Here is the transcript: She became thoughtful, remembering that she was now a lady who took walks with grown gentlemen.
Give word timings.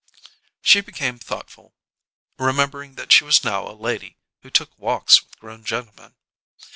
She 0.63 0.81
became 0.81 1.19
thoughtful, 1.19 1.75
remembering 2.39 2.95
that 2.95 3.11
she 3.11 3.23
was 3.23 3.43
now 3.43 3.69
a 3.69 3.77
lady 3.77 4.17
who 4.41 4.49
took 4.49 4.75
walks 4.79 5.21
with 5.21 5.37
grown 5.39 5.63
gentlemen. 5.63 6.15